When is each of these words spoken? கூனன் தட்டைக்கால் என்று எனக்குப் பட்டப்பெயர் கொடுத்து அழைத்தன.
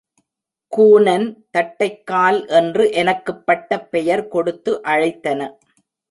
கூனன் 0.71 1.25
தட்டைக்கால் 1.57 2.47
என்று 2.49 2.91
எனக்குப் 2.91 3.45
பட்டப்பெயர் 3.45 4.27
கொடுத்து 4.27 4.81
அழைத்தன. 4.83 5.49